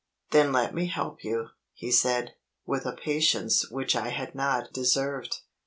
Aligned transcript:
"Then 0.31 0.51
let 0.51 0.73
me 0.73 0.87
help 0.87 1.23
you," 1.23 1.49
he 1.75 1.91
said, 1.91 2.31
with 2.65 2.87
a 2.87 2.91
patience 2.93 3.69
which 3.69 3.95
I 3.95 4.07
had 4.09 4.33
not 4.33 4.73
deserved. 4.73 5.41